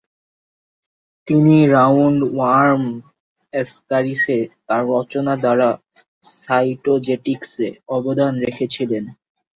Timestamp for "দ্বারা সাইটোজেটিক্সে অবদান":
5.37-8.33